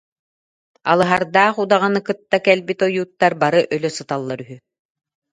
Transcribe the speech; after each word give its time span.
Алыһардаах 0.91 1.55
удаҕаны 1.63 1.99
кытта 2.07 2.37
кэлбит 2.45 2.79
ойууттар 2.87 3.33
бары 3.43 3.61
өлө 3.75 3.89
сыталлар 3.97 4.39
үһү 4.43 4.57